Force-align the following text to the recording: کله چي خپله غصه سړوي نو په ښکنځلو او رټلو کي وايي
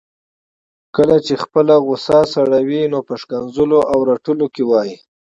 کله 0.95 1.15
چي 1.25 1.33
خپله 1.43 1.75
غصه 1.87 2.19
سړوي 2.33 2.81
نو 2.93 2.99
په 3.07 3.13
ښکنځلو 3.21 3.79
او 3.91 3.97
رټلو 4.09 4.45
کي 4.55 4.63
وايي 4.69 4.95